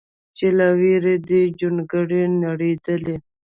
چې 0.37 0.47
له 0.57 0.67
ویرې 0.79 1.15
دې 1.29 1.41
جونګړې 1.59 2.23
نړېدلې 2.43 3.15